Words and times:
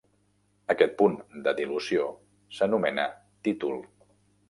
Aquest 0.73 0.95
punt 1.01 1.19
de 1.49 1.55
dilució 1.61 2.09
s'anomena 2.59 3.09
títol. 3.49 3.83